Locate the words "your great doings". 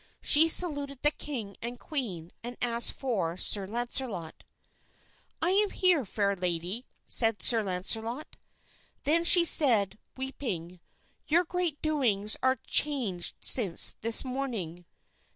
11.27-12.35